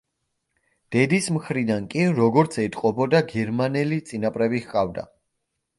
[0.95, 5.11] დედის მხრიდან კი, როგორც ეტყობოდა, გერმანელი წინაპრები ჰყავდა.